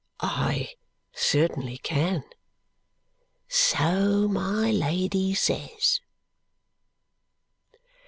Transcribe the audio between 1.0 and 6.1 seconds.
certainly can!" "So my Lady says."